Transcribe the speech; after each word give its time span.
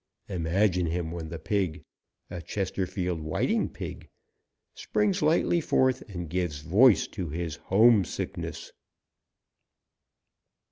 Imagine 0.29 0.87
him 0.87 1.11
when 1.11 1.29
the 1.29 1.37
pig 1.37 1.83
a 2.31 2.41
Chesterfield 2.41 3.21
Whiting 3.21 3.69
pig 3.69 4.09
springs 4.73 5.21
lightly 5.21 5.61
forth 5.61 6.01
and 6.09 6.27
gives 6.27 6.61
voice 6.61 7.05
to 7.09 7.29
his 7.29 7.57
homesickness! 7.57 8.71